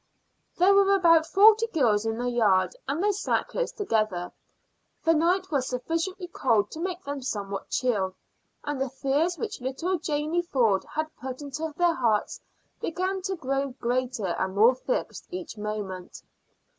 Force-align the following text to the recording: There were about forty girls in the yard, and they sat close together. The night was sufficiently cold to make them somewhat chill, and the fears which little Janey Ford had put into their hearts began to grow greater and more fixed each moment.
There 0.57 0.73
were 0.73 0.95
about 0.95 1.27
forty 1.27 1.67
girls 1.67 2.07
in 2.07 2.17
the 2.17 2.27
yard, 2.27 2.75
and 2.87 3.03
they 3.03 3.11
sat 3.11 3.47
close 3.49 3.71
together. 3.71 4.31
The 5.03 5.13
night 5.13 5.51
was 5.51 5.67
sufficiently 5.69 6.25
cold 6.27 6.71
to 6.71 6.79
make 6.79 7.03
them 7.03 7.21
somewhat 7.21 7.69
chill, 7.69 8.15
and 8.63 8.81
the 8.81 8.89
fears 8.89 9.37
which 9.37 9.61
little 9.61 9.99
Janey 9.99 10.41
Ford 10.41 10.83
had 10.95 11.15
put 11.17 11.43
into 11.43 11.71
their 11.77 11.93
hearts 11.93 12.41
began 12.81 13.21
to 13.25 13.35
grow 13.35 13.67
greater 13.79 14.25
and 14.39 14.55
more 14.55 14.73
fixed 14.73 15.27
each 15.29 15.55
moment. 15.55 16.23